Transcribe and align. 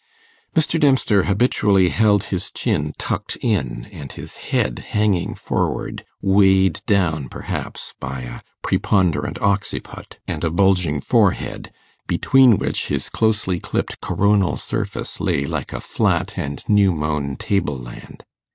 Mr. 0.55 0.79
Dempster 0.79 1.25
habitually 1.25 1.89
held 1.89 2.23
his 2.33 2.49
chin 2.49 2.91
tucked 2.97 3.35
in, 3.39 3.85
and 3.91 4.11
his 4.13 4.37
head 4.49 4.79
hanging 4.79 5.35
forward, 5.35 6.03
weighed 6.23 6.81
down, 6.87 7.29
perhaps, 7.29 7.93
by 7.99 8.21
a 8.21 8.41
preponderant 8.63 9.37
occiput 9.43 10.17
and 10.27 10.43
a 10.43 10.49
bulging 10.49 10.99
forehead, 11.01 11.71
between 12.07 12.57
which 12.57 12.87
his 12.87 13.09
closely 13.09 13.59
clipped 13.59 14.01
coronal 14.01 14.57
surface 14.57 15.19
lay 15.21 15.45
like 15.45 15.71
a 15.71 15.79
flat 15.79 16.33
and 16.35 16.67
new 16.67 16.91
mown 16.91 17.35
table 17.35 17.77
land. 17.77 18.25